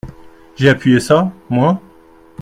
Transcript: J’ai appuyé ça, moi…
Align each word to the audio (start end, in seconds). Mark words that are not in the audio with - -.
J’ai 0.55 0.69
appuyé 0.69 0.99
ça, 0.99 1.31
moi… 1.47 1.79